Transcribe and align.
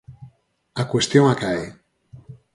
A 0.81 0.83
cuestión 0.91 1.25
acae. 1.27 1.65